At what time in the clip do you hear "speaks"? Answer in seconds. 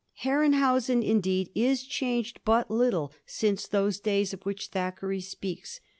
5.21-5.79